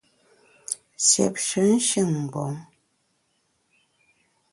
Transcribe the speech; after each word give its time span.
Siépshe 1.07 1.61
nshin-mgbom! 1.73 2.55